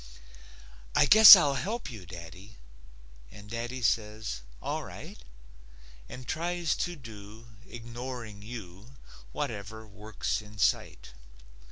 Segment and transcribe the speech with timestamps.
[0.95, 2.57] "I guess I'll help you, daddy."
[3.29, 5.23] And daddy says: "All right,"
[6.09, 8.95] And tries to do, ignoring you,
[9.31, 11.13] Whatever work's in sight.